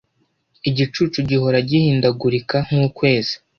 igicucu 0.69 1.17
gihora 1.29 1.57
gihindagurika 1.69 2.57
nk’ukwezi. 2.67 3.35